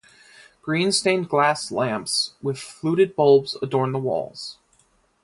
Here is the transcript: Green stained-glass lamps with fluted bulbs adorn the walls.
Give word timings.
Green 0.63 0.91
stained-glass 0.91 1.71
lamps 1.71 2.33
with 2.41 2.57
fluted 2.57 3.15
bulbs 3.15 3.55
adorn 3.61 3.91
the 3.91 3.99
walls. 3.99 4.57